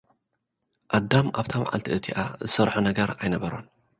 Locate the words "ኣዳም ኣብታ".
0.95-1.53